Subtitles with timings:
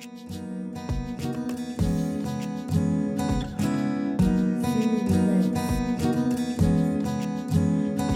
[0.00, 0.06] 你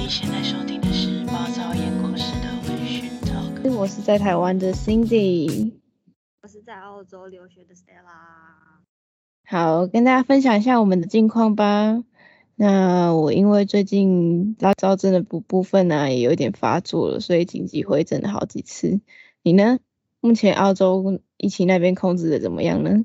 [0.08, 3.74] 现在收听的是暴躁演讲室的微醺 Talk。
[3.76, 5.72] 我是在台湾的 Cindy，
[6.40, 8.80] 我是在澳洲留学的 Stella。
[9.44, 12.02] 好，跟大家分享一下我们的近况吧。
[12.54, 19.02] 那我因为最近拉躁症的部部分呢、啊，也有点发作了，所以紧急回诊了好几次。
[19.42, 19.80] 你呢？
[20.24, 23.04] 目前澳洲疫情那边控制的怎么样呢？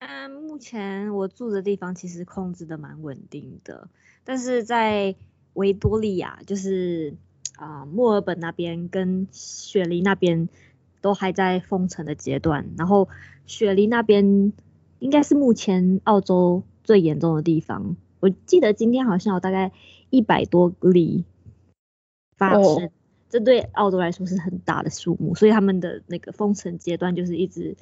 [0.00, 3.88] 嗯，目前我住的地方其实控制的蛮稳定的，
[4.22, 5.16] 但是在
[5.54, 7.16] 维多利亚，就是
[7.56, 10.50] 啊、呃、墨尔本那边跟雪梨那边
[11.00, 13.08] 都还在封城的阶段，然后
[13.46, 14.52] 雪梨那边
[14.98, 17.96] 应该是目前澳洲最严重的地方。
[18.20, 19.72] 我记得今天好像有大概
[20.10, 21.24] 一百多例
[22.36, 22.90] 发生。
[23.28, 23.32] Oh.
[23.32, 27.76] 这对澳洲来说是很大的数目，所以他们的那个封城阶段就是一直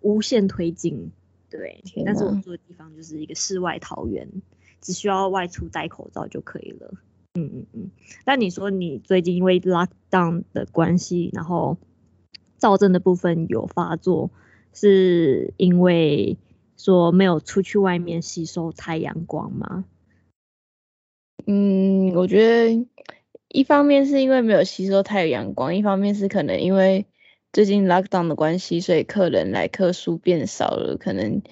[0.00, 1.10] 无限推进，
[1.48, 1.82] 对。
[2.04, 4.28] 但是我住的地方就是一个世外桃源，
[4.82, 6.92] 只需要外出戴口罩就可以了。
[7.34, 7.90] 嗯嗯嗯。
[8.26, 11.78] 但你说你最近因为 lockdown 的关系，然后
[12.58, 14.30] 躁症的部分有发作，
[14.74, 16.36] 是因为
[16.76, 19.86] 说没有出去外面吸收太阳光吗？
[21.46, 22.86] 嗯，我觉得。
[23.52, 27.04] 一方面是因为没有吸收太阳光，一方面是可能因为
[27.52, 30.96] 最近 lockdown 的关系，所以客人来客数变少了。
[30.96, 31.42] 可能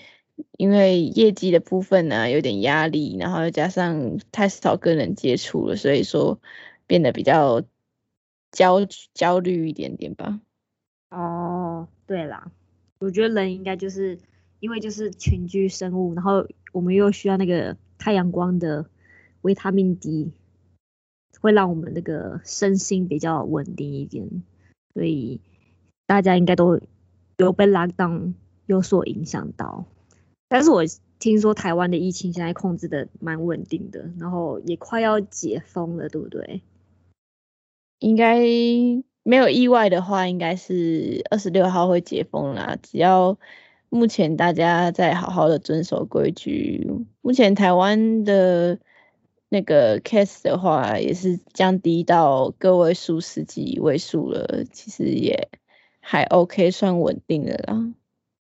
[0.57, 6.41] 因为业绩的部分呢、有点压力，然后又加上太少跟人接触了，所以说
[6.87, 7.63] 变得比较
[8.51, 10.41] 焦焦虑一点点吧。
[11.11, 12.51] 哦，对啦，
[12.99, 14.19] 我觉得人应该就是
[14.61, 18.87] 因为就是群居生物，然后我们又需要那个太阳光的
[19.43, 20.33] 维他命 D。
[21.41, 24.43] 会让我们那个身心比较稳定一点，
[24.93, 25.41] 所以
[26.07, 26.81] 大家应该都
[27.39, 28.35] 有被 lockdown
[28.67, 29.87] 有所影响到。
[30.49, 30.83] 但是我
[31.19, 36.61] 听说台湾的疫情现在控制的蛮稳定的，然后也快要解封了，对不对？
[38.01, 38.41] 应该
[39.23, 42.77] 没有意外的话，应该是二十六号会解封啦。
[42.83, 43.39] 只要
[43.89, 46.91] 目前大家在好好的遵守规矩，
[47.23, 48.79] 目前台湾的。
[49.53, 55.51] 那个 case 的话也是降低到个位数十几位数了，其实也
[56.01, 57.93] 还 OK，算稳定的啦，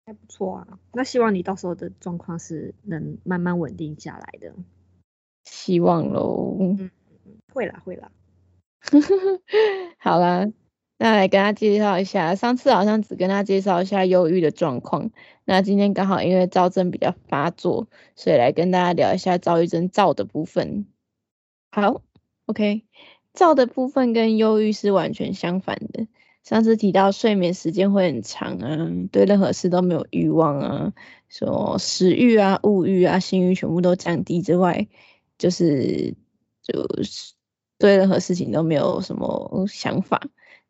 [0.04, 0.78] 还不错啊。
[0.92, 4.52] 那希望你到时候的状况是能慢慢稳定下来的，
[5.44, 6.56] 希望喽。
[6.58, 6.90] 嗯，
[7.54, 8.10] 会啦会啦。
[9.98, 10.48] 好啦。
[10.98, 15.10] 那来跟他介绍一下，上次好像只跟他介绍一下忧郁的状况，
[15.44, 20.86] 那今天刚好因为躁症比较发作，所以来跟大家聊一下躁郁症躁的部分。
[21.70, 22.02] 好
[22.46, 22.82] ，OK，
[23.32, 26.08] 躁的部分跟忧郁是完全相反的。
[26.42, 30.92] 上次提到睡眠时间会很长啊，对任何事都没有欲望啊，
[31.28, 34.88] 说食欲啊、物欲啊、性欲全部都降低之外，
[35.36, 36.14] 就是
[36.62, 37.34] 就是
[37.76, 40.26] 对任何事情都没有什么想法。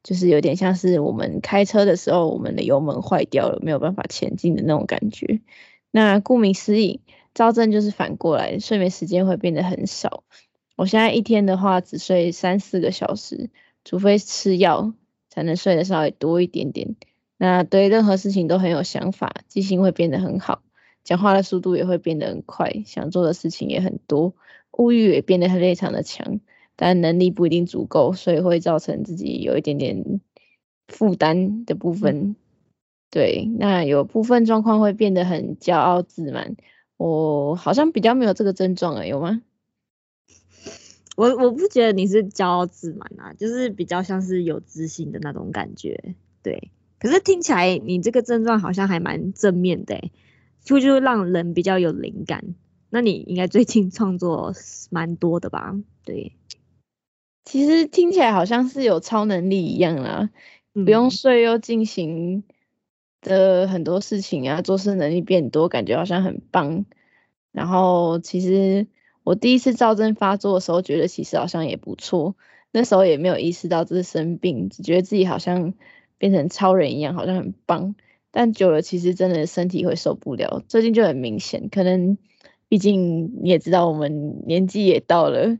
[0.08, 5.42] 就是有点像是我们开车的时候，我们的油门坏掉了，没有办法前进的那种感觉。
[5.90, 7.02] 那顾名思义，
[7.34, 10.24] 躁症就是反过来，睡眠时间会变得很少。
[10.76, 13.50] 我现在一天的话，只睡三四个小时，
[13.84, 14.94] 除非吃药
[15.28, 16.96] 才能睡得稍微多一点点。
[17.36, 20.62] 那对任何事情都很有想法，记性会变得很好，
[21.04, 24.32] 讲话的速度也会变得很快，想做的事情也很多，
[24.72, 26.40] 物欲也变得非常的强。
[26.80, 30.20] 但能力不一定足够，所以会造成自己有一点点
[30.86, 32.16] 负担的部分。
[32.16, 32.36] 嗯、
[33.10, 36.54] 对，那有部分状况会变得很骄傲自满。
[36.96, 39.42] 我好像比较没有这个症状啊，有吗？
[41.18, 46.14] 我我不觉得你是骄傲自满啊，就是比较像是有自信的那种感觉。
[46.44, 50.12] 对，可是听起来你这个症状好像还蛮正面的，
[50.62, 52.54] 就就让人比较有灵感。
[52.88, 54.54] 那你应该最近创作
[54.90, 55.74] 蛮多的吧？
[56.04, 56.37] 对。
[57.48, 60.28] 其实听起来好像是有超能力一样啦，
[60.74, 62.44] 嗯、不用睡又进行
[63.22, 66.84] 的很多事情啊，做事能力变多，感觉好像很棒。
[67.50, 68.86] 然后其实
[69.24, 72.36] 我第一次躁症发作的时候，觉得其实好像也不错，
[72.70, 75.72] 那时候也没有意识到这是生病，只觉得自己好像
[76.18, 77.94] 变成超人一样，好像很棒。
[78.30, 80.62] 但久了，其实真的身体会受不了。
[80.68, 82.18] 最近就很明显，可能。
[82.68, 85.58] 毕竟你也知道，我们年纪也到了，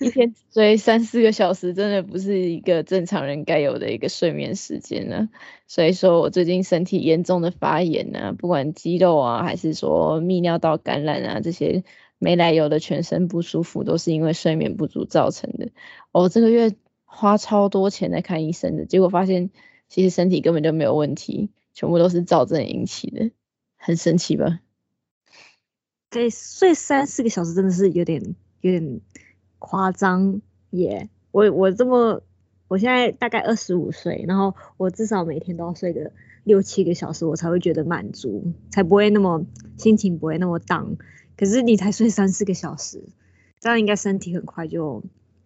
[0.00, 5.28] 一天睡三四个小时，真的不是一个正常人该有的一个睡眠时间呢。
[5.68, 11.84] 所以说我最近身体严重的发炎啊，不管肌肉啊，还是说泌尿道感染啊，这些
[12.18, 15.68] 没来由的全身不舒服，都是因为睡眠不足造成的。
[16.10, 16.74] 我这个月
[17.04, 19.50] 花超多钱来看医生的，结果发现
[19.88, 21.50] 其实身体根本就没有问题。
[21.72, 23.30] 全部都是躁症引起的，
[23.78, 24.58] 很神奇吧？
[26.10, 29.00] 可以睡三四个小时真的是有点有点
[29.60, 31.08] 夸张耶！
[31.30, 32.22] 我我这么，
[32.66, 36.12] 我现在大概二十五岁，然后我至少每天都要睡个
[36.42, 39.46] 六七个小时，我才会觉得满足，才不会那么
[39.76, 40.96] 心情不会那么 down。
[41.36, 43.04] 可是你才睡三四个小时，
[43.60, 45.04] 这样应该身体很快就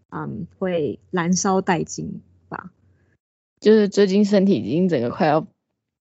[0.09, 2.73] 嗯会燃烧殆尽吧？
[3.61, 5.47] 就是最近身体已经整个快要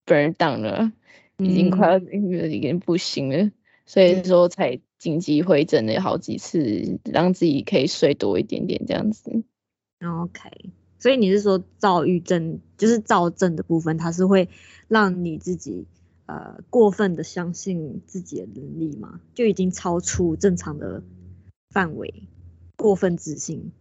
[0.06, 0.94] burn down 了，
[1.38, 3.52] 嗯、已经快要已经不行了。
[3.86, 9.44] 所以说才紧急回诊了好几次，让自己可以睡多一点点这样子。
[10.02, 14.50] OK，所以你是说躁郁症就是躁症的部分，它是会
[14.88, 15.86] 让你自己
[16.28, 19.20] 呃过分的相信自己的能力吗？
[19.34, 21.04] 就已经超出正常的
[21.70, 22.30] 范围，
[22.78, 23.74] 过分自信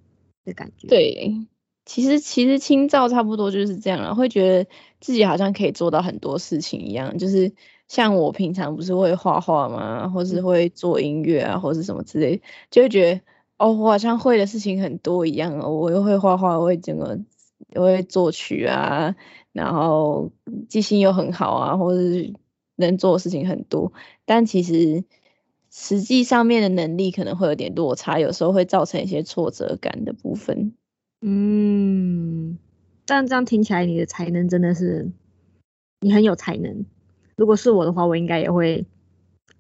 [0.45, 0.89] 的感觉。
[0.89, 1.47] 对，
[1.87, 4.71] 其实其实轻躁差不多就是这样了，会觉得
[5.01, 7.53] 自己好像可以做到很多事情一样，就是。
[7.93, 10.09] 像我平常不是会画画吗？
[10.09, 12.41] 或是会做音乐啊，或是什么之类，
[12.71, 13.21] 就会觉得
[13.59, 15.69] 哦，我好像会的事情很多一样哦。
[15.69, 17.21] 我又会画画，我会整个，
[17.75, 19.15] 我会作曲啊，
[19.53, 20.33] 然后
[20.71, 22.33] 记性又很好啊，或是
[22.77, 23.93] 能做的事情很多。
[24.25, 25.05] 但其实
[25.71, 30.73] 实际上面的能力可能会有点落差，有时候会造成一些挫折感的部分。
[31.21, 32.57] 嗯，
[33.05, 35.13] 但这样听起来，你的才能真的是，
[36.01, 36.87] 你很有才能。
[37.37, 38.87] 如果是我的话，我应该也会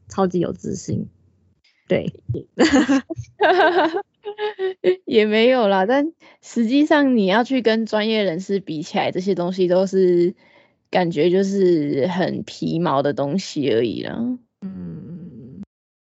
[0.08, 1.08] 超级有自信。
[1.88, 2.12] 对，
[5.04, 5.84] 也没有啦。
[5.84, 10.34] 但实际上，你要去跟专业人士比起来，这些东西都是
[10.90, 14.38] 感觉就是很皮毛的东西而已啦。
[14.60, 15.62] 嗯，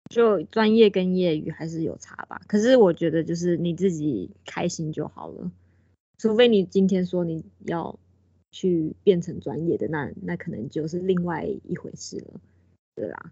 [0.09, 2.41] 就专业跟业余还是有差吧。
[2.47, 5.51] 可是我觉得，就是你自己开心就好了。
[6.17, 7.99] 除非你今天说你要。
[8.53, 12.39] 去变成专业的，那那可能就是另外一回事了，
[12.95, 13.31] 对啦，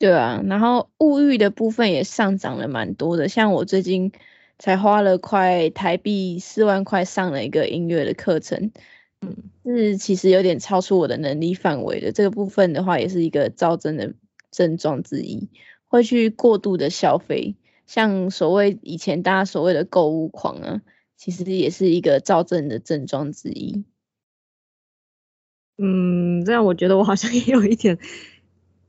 [0.00, 4.10] 对啊，然后物欲的部分也上涨了蛮多的，像我最近
[4.58, 8.72] 才花了快台币四万块上了一个音乐的课程，
[9.20, 14.12] 嗯，是其实有点超出我的能力范围的，这个部分的话也是一个躁症的
[14.50, 15.48] 症状之一，
[15.86, 17.54] 会去过度的消费，
[17.86, 20.82] 像所谓以前大家所谓的购物狂啊。
[21.24, 23.82] 其实也是一个躁症的症状之一。
[25.78, 27.98] 嗯，这样我觉得我好像也有一点，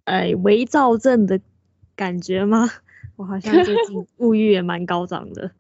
[0.04, 1.40] 哎，微躁症的
[1.96, 2.70] 感觉吗？
[3.16, 5.54] 我好像最近 物欲也蛮高涨的，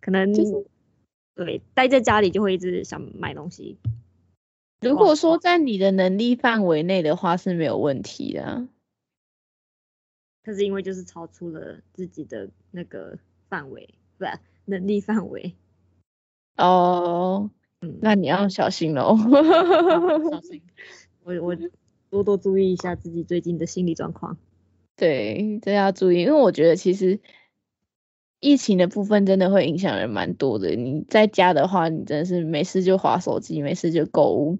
[0.00, 0.66] 可能、就是、
[1.34, 3.76] 对，待在家里就会一直想买东西。
[4.80, 8.66] 如果说在你的能力范围内的话是没有问题的，
[10.42, 13.18] 可是因为就是超出了自己的那个
[13.50, 14.24] 范围，不，
[14.64, 15.54] 能力范围。
[16.56, 17.50] 哦，
[17.80, 19.16] 嗯，那你要小心喽。
[19.16, 20.62] 小心，
[21.24, 21.56] 我我
[22.10, 24.36] 多多注意一下自己最近的心理状况。
[24.96, 27.18] 对，这要注意，因为我觉得其实
[28.38, 30.76] 疫情的部分真的会影响人蛮多的。
[30.76, 34.58] 你在家的话，你真的是没事就划手机，没事就购物，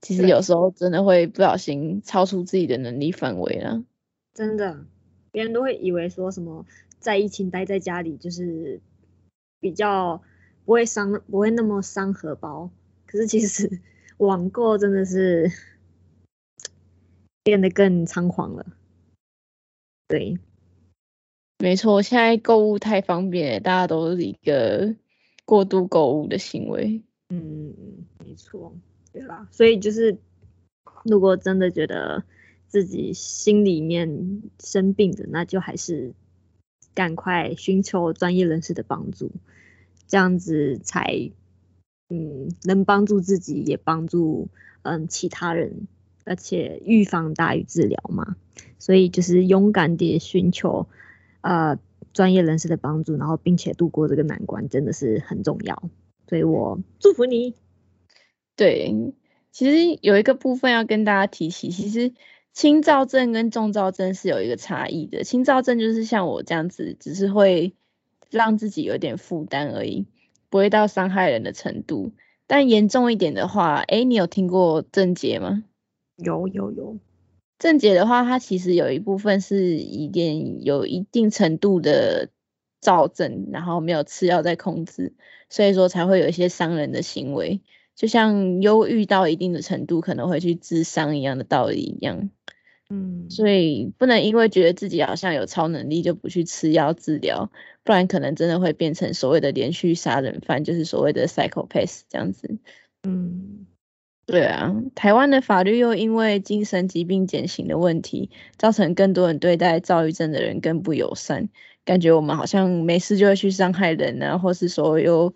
[0.00, 3.84] 其实有时候真的会不小心超出自己的能力范围了。
[4.32, 4.86] 真的，
[5.30, 6.64] 别人都会以为说什么
[6.98, 8.80] 在疫情待在家里就是
[9.60, 10.22] 比较。
[10.64, 12.70] 不会伤，不会那么伤荷包。
[13.06, 13.80] 可是其实
[14.18, 15.50] 网购真的是
[17.42, 18.66] 变得更猖狂了。
[20.08, 20.38] 对，
[21.58, 24.94] 没错，现在购物太方便，大家都是一个
[25.44, 27.02] 过度购物的行为。
[27.30, 27.74] 嗯，
[28.24, 28.76] 没错，
[29.12, 29.48] 对啦？
[29.50, 30.18] 所以就是，
[31.04, 32.24] 如果真的觉得
[32.68, 36.14] 自己心里面生病的，那就还是
[36.94, 39.30] 赶快寻求专业人士的帮助。
[40.06, 41.30] 这样子才，
[42.08, 44.48] 嗯，能帮助自己，也帮助
[44.82, 45.88] 嗯其他人，
[46.24, 48.36] 而且预防大于治疗嘛。
[48.78, 50.86] 所以就是勇敢地寻求
[51.40, 51.78] 呃
[52.12, 55.90] 专业人士的帮助，然后并且度过这个难关，真的是很重要。
[56.28, 57.54] 所以我祝福你。
[58.56, 58.94] 对，
[59.50, 62.12] 其实有一个部分要跟大家提起，其实
[62.52, 65.24] 轻躁症跟重躁症是有一个差异的。
[65.24, 67.74] 轻躁症就是像我这样子，只是会。
[68.30, 70.06] 让自己有点负担而已，
[70.50, 72.12] 不会到伤害人的程度。
[72.46, 75.64] 但严重一点的话，哎、欸，你有听过症结吗？
[76.16, 76.98] 有有有。
[77.58, 82.28] 症结的话，它其实有一部分是一点有一定程度的
[82.80, 85.14] 躁症，然后没有吃药在控制，
[85.48, 87.62] 所以说才会有一些伤人的行为，
[87.94, 92.28] 就像忧郁到一定的程度可能会去自伤一样的道理一样。
[92.94, 97.50] 嗯，所以不能因为觉得自己好像有超能力就不去吃药治疗，
[97.82, 102.58] 不然可能真的会变成所谓的连续杀人犯，就是所谓的 psychopath 这样子。
[103.02, 103.66] 嗯，
[104.26, 111.48] 对啊，台湾的法律又因为精神疾病减刑的问题，造成更多人对待躁郁症的人更不友善，
[111.84, 115.34] 感觉我们好像没事就会去伤害人啊，或是说有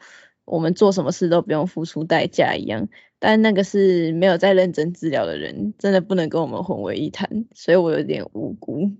[0.49, 2.89] 我们做什么事都不用付出代价一样。
[3.19, 8.91] 但那个是没有在认真治疗的人，真的不能跟我们混为一谈，所以我有点无辜。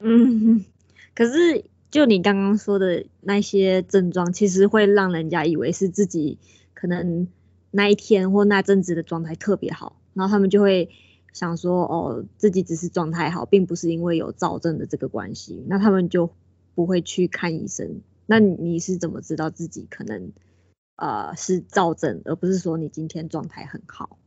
[0.00, 0.64] 嗯，
[1.14, 6.38] 可是就你刚刚说的那些症状，其实会让人家以为是自己
[6.74, 7.28] 可能。
[7.70, 10.88] 那一天或那阵子的状态特别好，然后他们就会
[11.34, 16.30] 想说，哦，自己只是状态好，并不是因为有躁症的这个关系，那他们就
[16.74, 18.00] 不会去看医生。
[18.24, 20.32] 那你是怎么知道自己可能
[20.98, 24.18] 呃是躁症，而不是说你今天状态很好？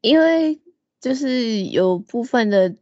[0.00, 0.60] 因为
[1.00, 2.76] 就是有部分的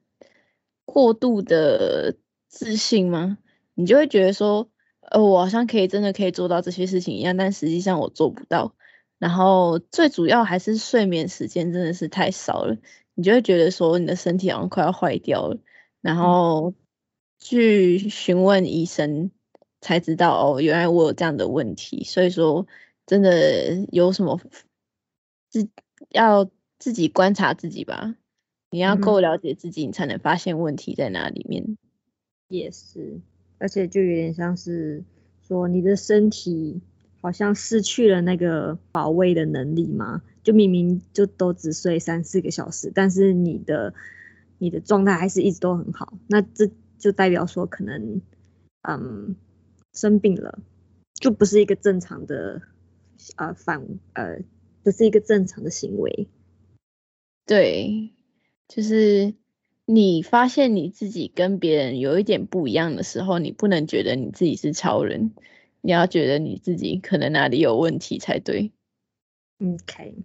[0.85, 2.14] 过度的
[2.47, 3.38] 自信吗？
[3.75, 4.69] 你就会觉得说，
[5.00, 8.75] 呃，我好像可以真的可以做到这些事情一样，但实际上我做不到。
[9.19, 12.76] 然后最主要还是睡眠时间真的是太少了，
[13.14, 15.59] 你就会觉得说你的身体好像快要坏掉了，
[16.02, 16.75] 然后
[17.38, 19.31] 去询问医生
[19.87, 22.02] 才知道哦，原来我有这样的问题。
[22.02, 22.66] 所以说
[23.07, 24.40] 真的有什么
[25.49, 25.69] 自
[26.11, 28.16] 要自己观察自己吧，
[28.71, 31.78] 你要够了解自己，你才能发现问题在哪里面。
[32.49, 33.21] 也是，
[33.59, 35.05] 而且就有点像是
[35.47, 36.81] 说你的身体。
[37.23, 43.95] 好像失去了那个保卫的能力嘛，就明明就都只睡三四个小时，但是你的
[44.59, 48.21] 你的状态还是一直都很好，那这就代表说可能
[48.83, 49.35] 嗯
[49.97, 50.61] 生病了，
[51.15, 52.62] 就不是一个正常的
[53.37, 54.38] 呃反呃
[54.85, 56.29] 不是一个正常的行为。
[57.47, 58.12] 对，
[58.69, 59.35] 就是
[59.85, 65.33] 你发现你自己跟别人有一点不一样的时候，你不能觉得你自己是超人。
[65.81, 68.73] 你要觉得你自己可能哪里有问题才对。
[69.61, 70.17] OK，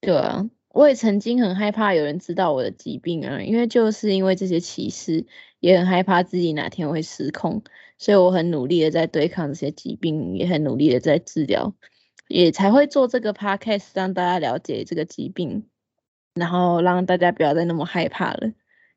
[0.00, 5.26] 对啊，我也曾经很害怕有人知道我的疾病啊，因为就是因为这些歧视，
[5.60, 7.62] 也很害怕自己哪天会失控，
[8.02, 11.72] 所以我很努力的在对抗这些疾病，也很努力的在治疗，
[12.26, 15.66] 也才会做这个 podcast 让大家了解这个疾病，
[16.34, 18.52] 然后让大家不要再那么害怕了。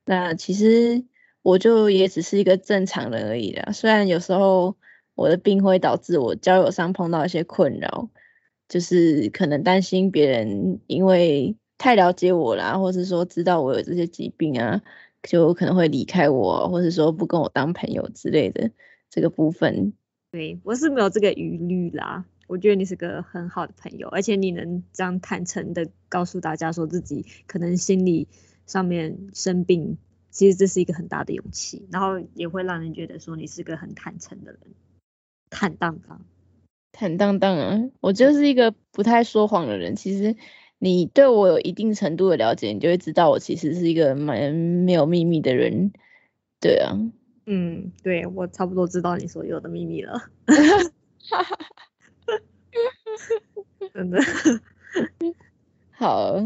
[0.06, 1.06] 那其实
[1.44, 4.76] 我就也只是一个正常人而已啦，虽然有时候。
[5.18, 8.10] 我的病会导致我交友上碰到一些困扰，
[8.68, 14.82] 就是可能担心别人因为太了解我啦，或是说知道我有这些疾病啊，
[15.24, 18.70] 就可能会离开我，或是说不跟我当朋友之类的
[19.16, 19.94] 这个部分。
[20.32, 22.26] 对，我是没有这个疑虑啦。
[22.48, 28.28] 我觉得你是个很好的朋友，而且你能这样坦诚的告诉大家说自己可能心理
[28.66, 29.98] 上面生病，
[30.30, 34.60] 其实这是一个很大的勇气，然后也会让人觉得说你是个很坦诚的人。
[35.50, 36.26] 坦荡荡，
[36.92, 37.90] 坦荡荡啊！
[38.02, 39.96] 我就是一个不太说谎的人。
[39.96, 40.36] 其实
[40.78, 45.94] 你对我有一定程度的了解，你就会知道我其实是一个蛮没有秘密的人。
[46.60, 47.00] 对啊，
[47.46, 50.30] 嗯，对，我差不多知道你所有的秘密了。
[53.94, 54.20] 真的，
[55.92, 56.44] 好，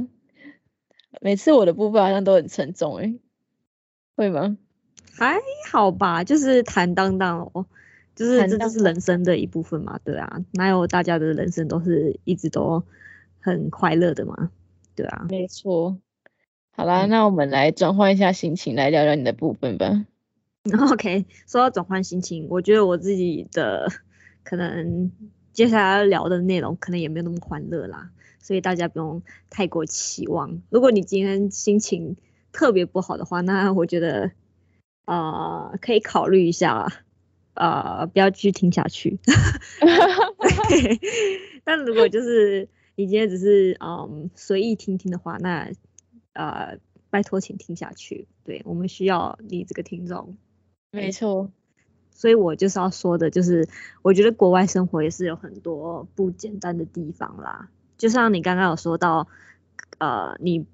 [1.21, 3.15] 每次我的部分好像都很沉重，哎，
[4.15, 4.57] 会吗？
[5.17, 5.39] 还
[5.71, 7.65] 好吧，就是坦荡荡哦。
[8.15, 12.83] 就是这就是人生的一部分嘛，对啊，哪有大家的人生都是一直都
[13.39, 14.51] 很快乐的嘛，
[14.93, 15.97] 对啊，没错。
[16.71, 20.05] 好啦，嗯、那我们来转换一下心情，来聊聊你的部分吧。
[20.77, 23.87] OK，说到转换心情，我觉得我自己的
[24.43, 25.11] 可能
[25.53, 30.61] 接下来要聊的内容可能也没有那么欢乐啦，所以大家不用太过期望。
[30.69, 32.17] 如果你今天心情
[32.51, 34.31] 特别不好的话，那我觉得
[35.05, 37.03] 呃可以考虑一下。
[37.55, 39.19] 呃，不要继续听下去。
[41.65, 45.69] 但如果就是你今天只是嗯随意听听的话，那
[46.31, 46.77] 呃
[47.09, 48.29] 拜托请听下去。
[48.45, 50.37] 对，我们需要你这个听众。
[50.91, 51.51] 没错。
[52.11, 53.67] 所以我就是要说的，就是
[54.01, 57.69] 我觉得国外生活也是有很多不简单的地方啦。
[57.97, 59.27] 就像你刚刚有说到，
[59.97, 60.65] 呃，你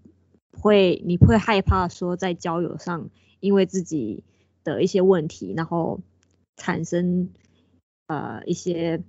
[0.52, 4.24] 会你会害怕说在交友上因为自己
[4.64, 6.02] 的一些问题，然后。
[6.58, 7.34] 产生
[8.08, 9.04] 呃一些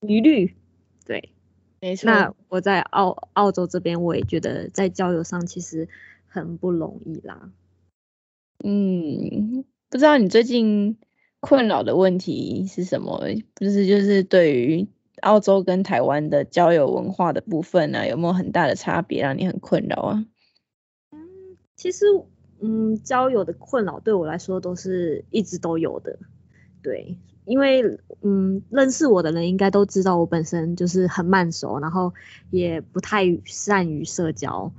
[0.00, 0.56] 疑虑，
[1.04, 1.34] 对，
[1.80, 2.06] 没错。
[2.06, 5.86] 那我在澳澳洲这边，我也觉得在交友上其实
[6.26, 7.52] 很不容易啦。
[8.64, 10.96] 嗯，不知道你最近
[11.40, 13.22] 困扰的问题是什么？
[13.54, 14.86] 不是就是对于
[15.22, 20.26] 澳洲跟台湾的交友文化的部分呢、有没有很大的差别让你很困扰啊？
[21.12, 21.18] 嗯，
[21.76, 22.06] 其实。
[22.62, 26.18] 嗯，交友的困扰对我来说都是一直都有的，
[26.82, 27.82] 对，因为
[28.20, 32.12] 嗯，认识我的人应该都知道我本身就是很慢熟，然后
[32.50, 34.70] 也不太善于社交，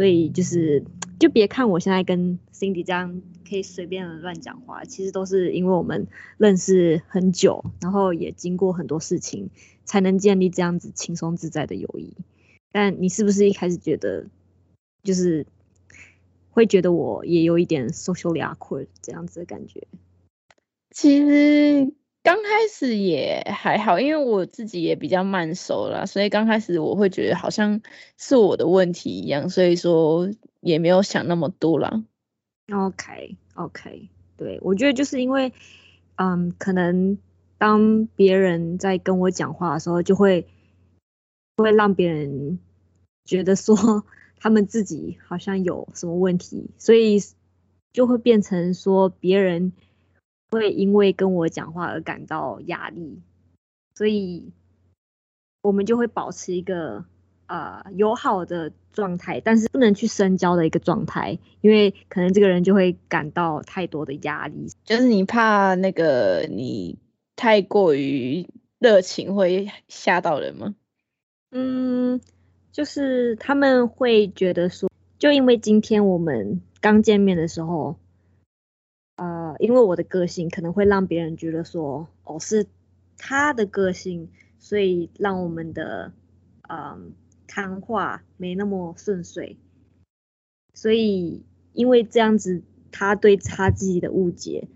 [0.00, 0.82] 所以就是
[1.18, 6.06] 就别看我现在跟 Cindy 这样可以随便乱讲话，其实都是因为我们
[6.38, 9.50] 认识很久，然后也经过很多事情，
[9.84, 12.14] 才能建立这样子轻松自在的友谊。
[12.72, 14.24] 但你是不是一开始觉得
[15.02, 15.46] 就是
[16.48, 19.86] 会觉得我也有一点 socially awkward 这样子的感觉？
[20.90, 27.80] 其实刚开始也还好，因为我自己也比较慢熟啦，所以刚开始我会觉得好像
[28.18, 32.04] 是我的问题一样，所以说也没有想那么多啦。
[32.70, 35.54] OK OK，对，我觉得就是因为，
[36.16, 37.16] 嗯，可能
[37.56, 40.46] 当别人在跟我讲话的时候，就会
[41.56, 42.58] 会让别人
[43.24, 44.04] 觉得说
[44.36, 47.18] 他们自己好像有什么问题，所以
[47.94, 49.72] 就会变成说别人。
[50.50, 53.20] 会因为跟我讲话而感到压力，
[53.94, 54.52] 所以
[55.62, 57.04] 我们就会保持一个
[57.46, 64.72] 呃友好的状态，但是不能去深交的一个状态，因为可能这个人就会感到太多的压力。
[64.84, 66.98] 就是你怕那个你
[67.36, 68.48] 太过于
[68.80, 70.74] 热情会吓到人吗？
[71.52, 72.20] 嗯，
[72.72, 77.96] 就是他们会觉得说，就因为今天我们刚见面的时候。
[79.60, 82.66] 因为我的个性可能会让别人觉得说，哦，是
[83.18, 86.14] 他的个性，所以让我们的
[86.68, 87.12] 嗯
[87.46, 89.58] 谈话没那么顺遂。
[90.72, 94.66] 所以因为这样子，他对他自己的误解，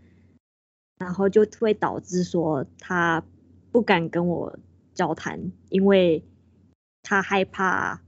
[0.98, 3.24] 然后就会导致说他
[3.72, 4.58] 不敢跟我
[4.92, 6.22] 交谈，因为
[7.02, 8.02] 他害怕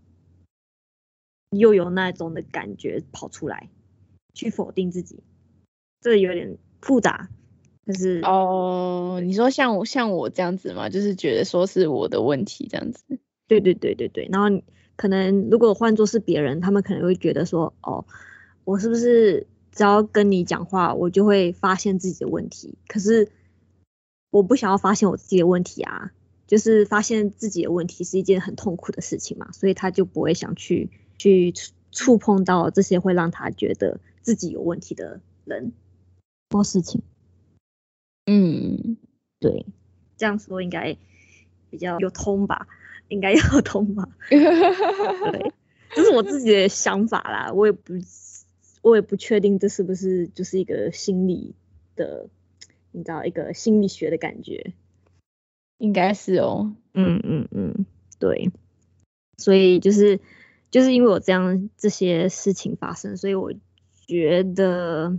[1.50, 3.70] 又有那种的感觉跑出来，
[4.34, 5.22] 去否定自己。
[6.00, 7.28] 这有点复杂，
[7.86, 10.88] 就是哦，你说像我像我这样子嘛？
[10.88, 13.04] 就是觉得说是我的问题这样子。
[13.48, 14.28] 对对对对对。
[14.30, 14.62] 然后
[14.96, 18.04] 可能如果换作是别人，他们可能会觉得说，哦，
[18.64, 22.78] 我是不是只要跟你讲话，我就会发现自己的问题？
[22.88, 23.28] 可是
[24.30, 26.12] 我不想要发现我自己的问题啊，
[26.46, 31.54] 就是发现自己的问题是一件很痛苦的事情嘛，所以他就不会想去去
[31.92, 35.72] 触碰到这些会让他觉得自己有问题的人。
[36.48, 37.02] 多事情，
[38.26, 38.96] 嗯，
[39.40, 39.66] 对，
[40.16, 40.96] 这样说应该
[41.70, 42.68] 比较有通吧，
[43.08, 45.52] 应该有通吧， 对，
[45.94, 47.94] 这是我自己的想法啦，我也不，
[48.82, 51.54] 我也不确定这是不是就是一个心理
[51.96, 52.28] 的，
[52.92, 54.72] 你知道一个心理学的感觉，
[55.78, 57.86] 应该是哦，嗯嗯嗯，
[58.20, 58.50] 对，
[59.36, 60.20] 所以就是
[60.70, 63.52] 就是因为我这样这些事情发生，所以我
[64.06, 65.18] 觉得。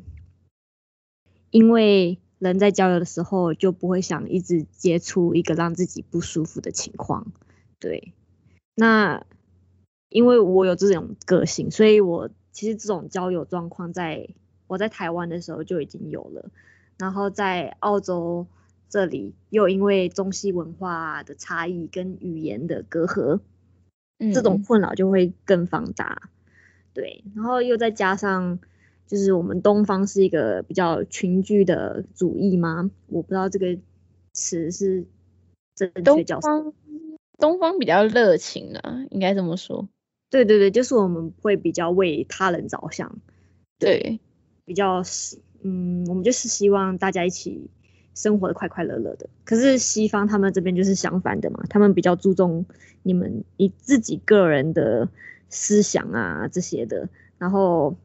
[1.57, 7.31] 因为人在交流的时候就不会想一直接触一个让自己不舒服的情况，
[7.79, 8.13] 对。
[8.75, 9.25] 那
[10.09, 14.29] 因为我有这种个性，所以我其实这种交友状况在
[14.67, 16.51] 我在台湾的时候就已经有了。
[16.99, 18.45] 然后在澳洲
[18.87, 23.39] 这里又因为中西文化的差异跟语言的隔阂，
[24.31, 26.29] 这种困扰就会更放大。
[26.93, 28.59] 对，然后又再加上。
[29.07, 32.91] 就是我们东方是一个比较群居的主义吗？
[33.07, 33.79] 我不知道这个
[34.33, 35.05] 词是
[35.75, 36.73] 正确叫什么。
[37.39, 39.87] 东方，比较热情啊，应该这么说。
[40.29, 43.17] 对对对，就是我们会比较为他人着想。
[43.79, 44.19] 对，
[44.65, 45.01] 比较
[45.61, 47.69] 嗯，我们就是希望大家一起
[48.13, 49.29] 生活的快快乐乐的。
[49.45, 52.65] 可是西方他们这边就是相反的嘛，他们比较注重
[53.03, 55.07] 你们你自己个人的
[55.47, 57.95] 思想啊这些的，然后。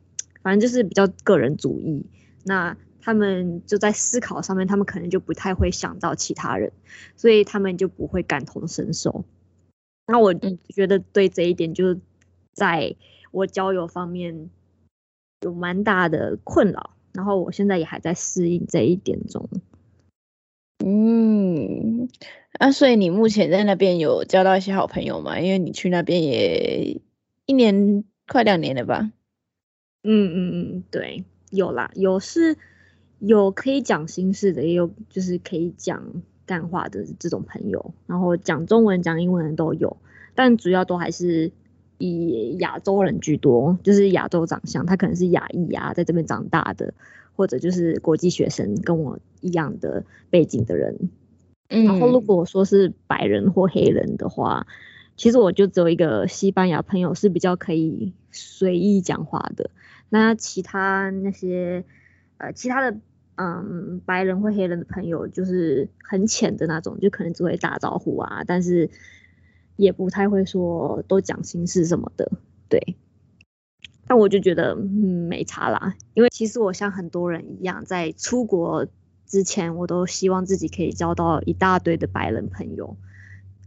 [0.42, 2.04] 反正就是比较个人主义，
[2.44, 6.72] 那他们就在思考上面，他们可能就不太会想到其他人，
[7.16, 9.24] 所以他们就不会感同身受。
[10.06, 12.00] 那我觉得对这一点，就是
[12.52, 12.96] 在
[13.30, 14.50] 我交友方面
[15.40, 19.48] 有蛮大的困扰，然后我现在也还在适应这一点中。
[20.84, 22.08] 嗯，
[22.58, 25.38] 啊，所以你目前在那边有交到一些好朋友吗？
[25.38, 27.00] 因为你去那边也
[27.46, 29.12] 一年快两年了吧？
[30.04, 32.56] 嗯嗯嗯，对，有啦，有是
[33.18, 39.96] 有可以讲心事的，也有就是可以讲干话的这种朋友，然后讲中文、讲英文的都有，
[40.34, 41.52] 但主要都还是
[41.98, 46.94] 以亚洲人居多，就是亚洲长相，他可能是亚裔啊，在这边长大的，
[47.36, 51.10] 或者就是国际学生，跟我一样的背景的人。
[51.68, 54.66] 嗯，然后如果说是白人或黑人的话，
[55.16, 59.70] 其实我就只有一个西班牙朋友是比较可以随意讲话的。
[60.12, 61.86] 那其他那些
[62.36, 62.98] 呃其他的
[63.36, 68.90] 嗯，白人或黑人的朋友就是很浅的那种，就可能只会打招呼啊，但是
[69.76, 72.30] 也不太会说都讲心事什么的，
[72.68, 72.96] 对。
[74.06, 78.86] 但我就觉得嗯没差啦，因为其实我像很多人一样，在出国
[79.26, 82.98] 之前，我都希望自己可以交到一大堆的白人朋友。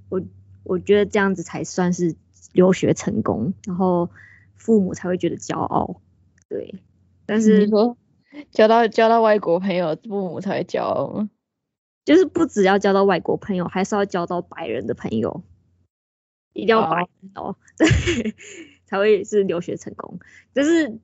[0.09, 0.21] 我
[0.63, 2.15] 我觉得这样子才算是
[2.53, 4.11] 留学成功，然后
[4.55, 6.01] 父母才会觉得骄傲。
[6.49, 6.75] 对，
[7.25, 7.97] 但是你说
[8.51, 11.29] 交到交到外国朋友，父母才会骄傲吗？
[12.05, 15.43] 就是不只要交到外国朋友，还是要交到白人的朋友，
[16.53, 17.55] 一定要白人哦。
[17.77, 18.35] 对。
[18.87, 20.19] 才会是留学成功，
[20.53, 20.99] 就是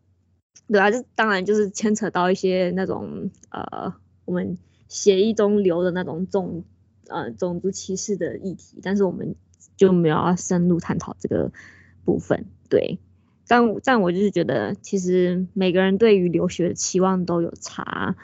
[0.68, 6.64] 对啊，这当然就是牵扯到一些那种呃，我们协议中留的那种种
[7.08, 9.36] 呃种族歧视的议题，但是我们
[9.78, 11.52] 就没有要深入探讨这个
[12.06, 12.46] 部分。
[12.70, 13.00] 对，
[13.48, 18.16] 但但我就是觉得，其实每个人对于留学的期望都有差，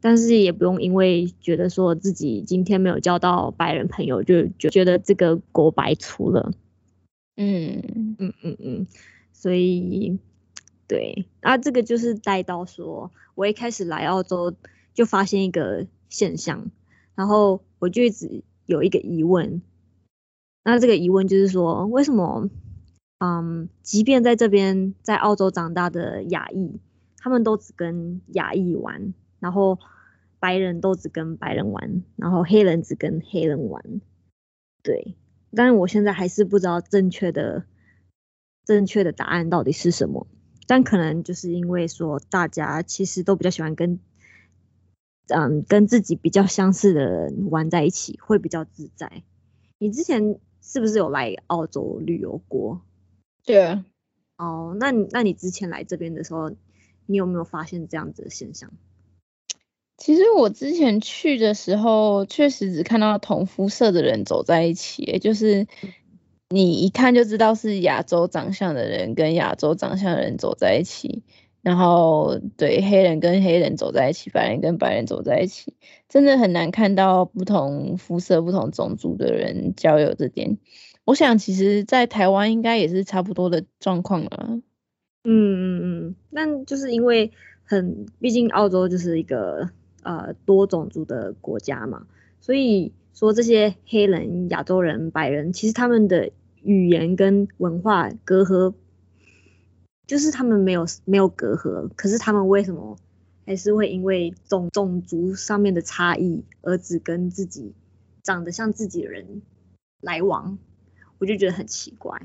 [0.00, 6.52] 但是也不用因为觉得说自己今天没有交到白人朋友，就就觉得这个国白出了。
[7.36, 8.86] 嗯嗯嗯嗯，
[9.32, 10.18] 所以
[10.86, 14.54] 对，啊，这个就是带到说，我一开始来澳洲
[14.92, 16.70] 就发现一个现象，
[17.14, 19.62] 然后我就一直有一个疑问，
[20.64, 22.50] 那这个疑问就是说，为什么，
[23.20, 26.80] 嗯，即便在这边在澳洲长大的亚裔，
[27.18, 29.78] 他们都只跟亚裔玩，然后
[30.38, 34.00] 白人都只跟白人玩，然后黑人只跟黑人玩，
[34.82, 35.16] 对。
[35.54, 37.64] 但是我现在还是不知道正确的
[38.64, 40.26] 正确的答案到底是什么，
[40.66, 44.00] 但可能就是因为说大家其实都比较喜欢跟
[45.28, 49.24] 嗯跟自己比较相似的人玩在一起，会比较自在。
[49.76, 52.80] 你之前是不是有来澳洲旅游过？
[53.44, 53.84] 对啊。
[54.36, 56.50] 哦，那你那你之前来这边的时候，
[57.06, 58.72] 你有没有发现这样子的现象？
[59.98, 65.66] 其实我之前去的时候，确实只看到同肤色的人走在一起，就是
[66.48, 71.22] 你一看就知道是亚洲长相的人跟亚洲长相的人走在一起，
[71.60, 75.74] 然后对黑人跟黑人走在一起，白人跟白人走在一起，
[76.08, 80.56] 真的很难看到不同肤色、不同种族的人交友这点。
[81.04, 84.60] 我想，其实，在台湾应该也是差不多的状况啊。
[85.24, 87.32] 嗯嗯嗯，那就是因为
[87.64, 89.70] 很，毕竟澳洲就是一个。
[90.02, 92.06] 呃，多种族的国家嘛，
[92.40, 96.30] 所以说这些黑人、亚洲人、白人，其实他们的
[96.62, 98.72] 语言跟文化隔阂，
[100.06, 102.96] 就是他们没有没有隔阂，可是他们为什么
[103.44, 107.74] 还是会因为种种族上面的差异而只跟自己
[108.22, 109.42] 长得像自己的人
[110.00, 110.56] 来往？
[111.20, 112.20] 我就觉得很奇怪。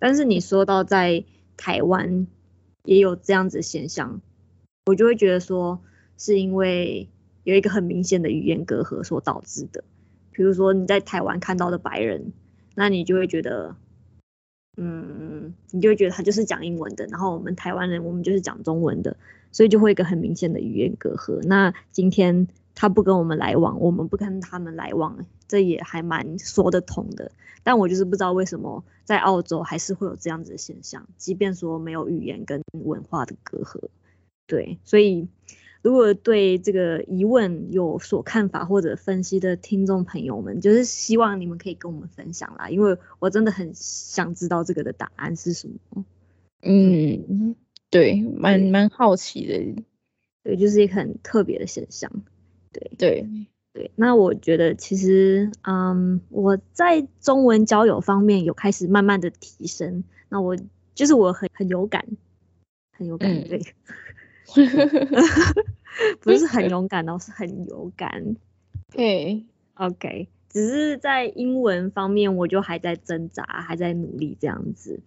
[0.00, 1.22] 但是你说到在
[1.56, 2.26] 台湾
[2.82, 4.20] 也有这样子的现象，
[4.86, 5.78] 我就会觉得说
[6.16, 7.08] 是因为。
[7.44, 9.82] 有一个很明显的语言隔阂所导致的，
[10.32, 12.34] 比如说你在台湾看到的白人，
[12.74, 13.74] 那你就会觉得，
[14.76, 19.16] 嗯，你就会觉得他就是讲英文的，然后我们台湾人我们就是讲中文的，
[19.50, 21.40] 所以就会一个很明显的语言隔阂。
[21.42, 27.32] 那今天他不跟我们来往，我们不跟他们来往，这也还蛮说得通的。
[27.64, 33.88] 但我就是不知道为什么在澳洲还是会有这样子的现象，即便说没有语言跟文化的隔阂，
[34.46, 35.26] 对，所以。
[35.80, 46.04] 如果对这个疑问有所看法或者分析的听众朋友们，就是希望你们可以跟我们分享啦，因为我真的很想知道这个的答案是什么。
[46.62, 47.54] 嗯，
[47.90, 49.84] 对，蛮蛮好奇的。
[50.42, 52.10] 对，就是一个很特别的现象。
[52.78, 53.26] 对对
[53.72, 60.04] 对，那我觉得其实，嗯，我在中文交友方面有开始慢慢的提升。
[60.28, 60.56] 那我
[60.94, 62.04] 就是我很很有感，
[62.96, 63.62] 很有感，嗯、对。
[66.20, 68.36] 不是很勇敢哦，是很有感。
[68.90, 75.00] 对，OK，只是在英文方面，我就还在挣扎，还在努力这样子。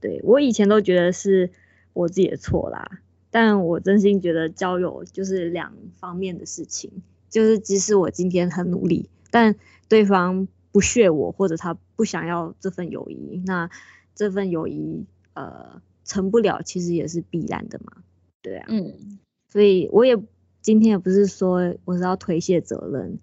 [0.00, 1.50] 对，我以前都觉得是
[1.92, 7.02] 我自己的错啦，但我真心觉得交友就是两方面的事情。
[7.28, 9.56] 就是即使我今天很努力，但
[9.88, 13.70] 对方不屑我，或者他不想要这份友谊，那
[14.14, 18.02] 这份友谊呃成不了，其实也是必然的嘛。
[18.42, 19.18] 对啊，嗯，
[19.50, 20.16] 所以我也
[20.62, 23.18] 今天也不是说我是要推卸责任，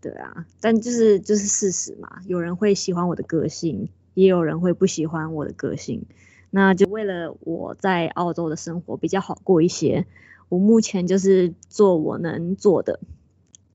[0.00, 6.06] 对啊，但就是就是事实嘛，有人会喜欢我的个性，也有人会不喜欢我的个性，
[6.50, 10.06] 那就为了我在澳洲的生活比较好过一些，
[10.48, 13.00] 我目前就是做我能做的，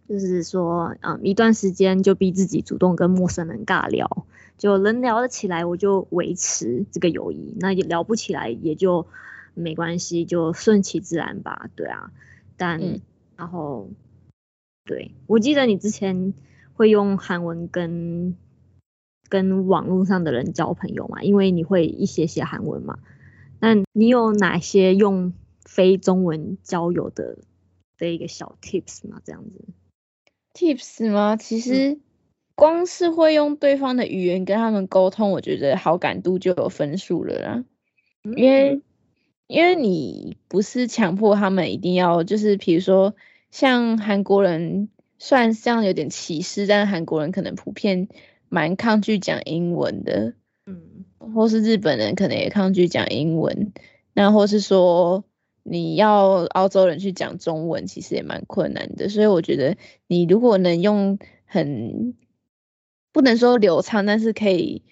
[0.08, 4.26] 就是说，嗯，一段时间就逼自己主动跟陌生人尬聊，
[4.58, 9.08] 就能聊得起来我就维持这个友谊，那也聊不起来也就。
[9.56, 11.70] 没关系，就顺其自然吧。
[11.76, 12.12] 对啊，
[12.58, 13.00] 但
[13.38, 13.92] 然后，
[14.84, 16.34] 对，我记得你之前
[16.74, 18.36] 会用韩文跟
[19.30, 22.98] 跟网络上的人交朋友嘛，因为你会一些些韩文嘛。
[23.60, 27.38] 那你有哪些用非中文交友的
[28.00, 29.22] 的一个小 tips 吗？
[29.24, 29.66] 这样子
[30.54, 31.36] ？tips 吗？
[31.36, 32.00] 其实
[32.56, 37.64] 光是会用对方的语言跟他们沟通，我觉得好感度就有分数了啦。
[38.24, 38.82] 嗯、因为
[39.48, 43.16] 因为你不是强迫他们一定要，就是比如说
[43.52, 44.90] 像韩国人，
[45.20, 48.08] 虽然这样有点歧视，但是韩国人可能普遍
[48.50, 50.34] 蛮抗拒讲英文的，
[50.66, 53.74] 嗯，或是日本人可能也抗拒讲英文，
[54.14, 55.24] 那或是说
[55.64, 59.76] 你要澳洲人去讲中文，其实也蛮困难的，所以我觉得
[60.08, 62.14] 你如果能用很
[63.12, 64.84] 不能说流畅，但是可以。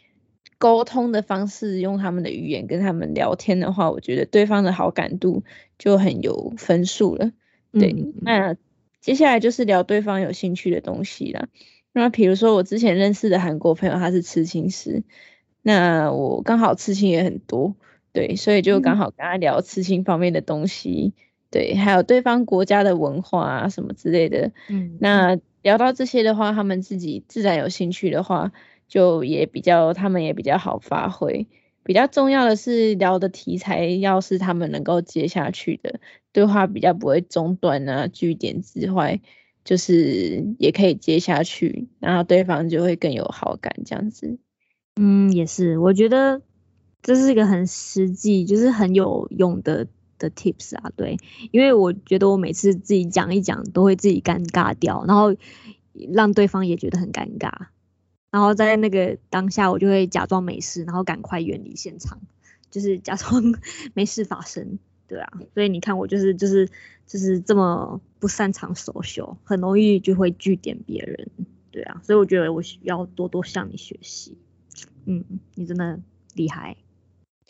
[0.58, 5.42] 沟通的方式，用他们的语言跟他们聊天的话，我觉得对方的好感度
[5.80, 7.32] 就很有分数了。
[7.72, 8.56] 对，嗯、那
[9.00, 11.48] 接下来就是聊对方有兴趣的东西啦。
[11.94, 15.02] 那比如说我之前认识的韩国朋友，他是刺青师，
[15.64, 17.74] 那我刚好刺青也很多，
[18.13, 21.21] 对，所以就刚好跟他聊刺青方面的东西，嗯、
[21.52, 24.52] 对，还有对方国家的文化啊什么之类的。
[24.69, 28.52] 嗯，那聊到这些的话，他们自己自然有兴趣的话。
[28.91, 31.47] 就也比较，他们也比较好发挥。
[31.82, 36.02] 比较重要的是聊的题材，要是他们能够接下去的
[36.34, 39.21] 对话，比较不会中断啊，句点之外，
[39.63, 44.39] 就是也可以接下去，然后对方就会更有好感这样子。
[45.00, 46.41] 嗯，也是，我觉得
[47.04, 49.88] 这是一个很实际，就是很有用的
[50.20, 50.92] 的 tips 啊。
[50.96, 51.18] 对，
[51.52, 55.36] 因为我觉得我每次自己讲一讲，都会自己尴尬掉，然后
[56.14, 57.52] 让对方也觉得很尴尬。
[58.30, 62.22] 然后在那个当下，我就会假装没事，然后赶快远离现场，
[62.70, 63.44] 就是假装
[63.94, 65.30] 没事发生，对啊。
[65.54, 66.70] 所以你看我就是就是
[67.06, 71.28] 就是这么不擅长 social，很容易就会据点别人，
[71.72, 72.00] 对啊。
[72.06, 74.38] 所以我觉得我需要多多向你学习，
[75.06, 76.00] 嗯，你真的
[76.34, 76.78] 厉害。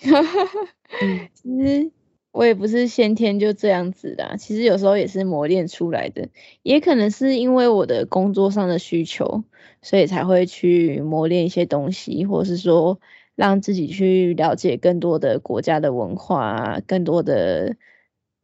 [0.02, 0.60] 哈哈哈，
[1.34, 1.92] 其实
[2.32, 6.30] 我也不是先天就这样子的，其实有时候也是磨练出来的，
[6.64, 9.44] 也可能是因为我的工作上的需求。
[9.84, 13.00] 所以才会去磨练一些东西，或是说
[13.34, 17.78] 让自己去了解更多的国家的文化啊，更多的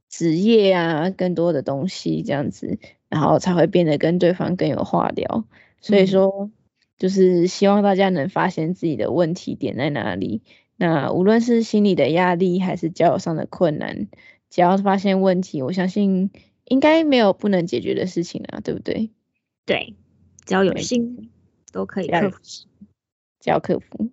[0.09, 5.45] 职业啊，更多的东西这样子，然后才会变得跟对方更有话聊。
[5.79, 6.49] 所以说，
[6.97, 10.41] 就是希望大家能发现自己的问题点在哪里。
[10.77, 14.07] 那无论是心理的压力还是交友上的困难，
[14.49, 16.31] 只要发现问题，我相信
[16.65, 19.09] 应该没有不能解决的事情啊，对不对？
[19.65, 19.95] 对。
[20.45, 21.29] 只要有心
[21.73, 22.39] 都可以克服，
[23.41, 24.09] 只要克服。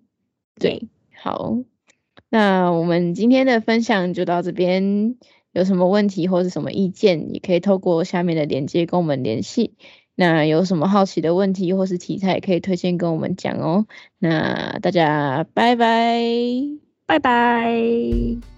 [0.59, 1.59] 对，好，
[2.29, 5.15] 那我们今天的分享就到这边。
[5.53, 9.75] 有什么问题或是什么意见，也可以透过下面的链接跟我们联系。
[10.15, 13.85] 那有什么好奇的问题或是题材，可以推荐跟我们讲哦。
[14.19, 16.21] 那大家拜拜，
[17.05, 18.54] 拜拜。